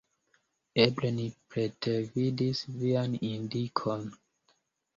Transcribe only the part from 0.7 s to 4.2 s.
Eble ni pretervidis vian indikon.